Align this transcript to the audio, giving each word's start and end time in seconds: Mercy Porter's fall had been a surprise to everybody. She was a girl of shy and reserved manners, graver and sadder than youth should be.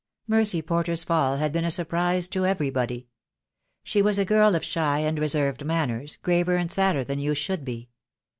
Mercy 0.25 0.63
Porter's 0.63 1.03
fall 1.03 1.37
had 1.37 1.53
been 1.53 1.63
a 1.63 1.69
surprise 1.69 2.27
to 2.27 2.43
everybody. 2.43 3.07
She 3.83 4.01
was 4.01 4.17
a 4.17 4.25
girl 4.25 4.55
of 4.55 4.65
shy 4.65 4.97
and 5.01 5.19
reserved 5.19 5.63
manners, 5.63 6.17
graver 6.23 6.55
and 6.55 6.71
sadder 6.71 7.03
than 7.03 7.19
youth 7.19 7.37
should 7.37 7.63
be. 7.63 7.87